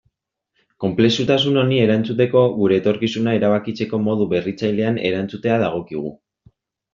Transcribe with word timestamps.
Konplexutasun 0.83 1.59
honi 1.63 1.77
erantzuteko, 1.81 2.41
gure 2.61 2.79
etorkizuna 2.81 3.35
erabakitzeko 3.41 4.01
modu 4.07 4.27
berritzailean 4.33 4.99
erantzutea 5.11 5.61
dagokigu. 5.67 6.17